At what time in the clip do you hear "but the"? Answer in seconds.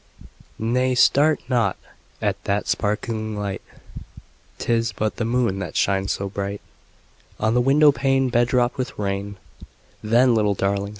4.93-5.25